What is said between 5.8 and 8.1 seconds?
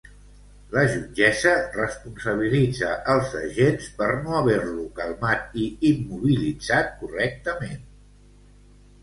immobilitzat correctament.